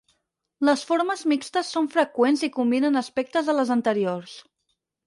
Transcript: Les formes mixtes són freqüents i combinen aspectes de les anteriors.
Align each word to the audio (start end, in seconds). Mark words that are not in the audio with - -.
Les 0.69 0.85
formes 0.91 1.21
mixtes 1.33 1.69
són 1.75 1.91
freqüents 1.97 2.47
i 2.49 2.53
combinen 2.59 3.05
aspectes 3.07 3.53
de 3.53 3.61
les 3.61 3.79
anteriors. 3.79 4.39